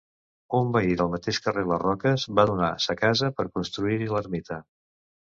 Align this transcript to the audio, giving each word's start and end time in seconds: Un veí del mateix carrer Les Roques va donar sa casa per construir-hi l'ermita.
Un 0.59 0.69
veí 0.75 0.93
del 1.01 1.09
mateix 1.15 1.39
carrer 1.47 1.63
Les 1.71 1.81
Roques 1.83 2.25
va 2.39 2.45
donar 2.51 2.69
sa 2.85 2.95
casa 3.01 3.29
per 3.41 3.45
construir-hi 3.59 4.09
l'ermita. 4.15 4.59